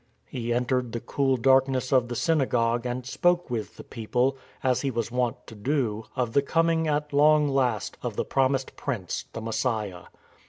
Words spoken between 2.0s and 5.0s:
the synagogue and spoke with the people, as he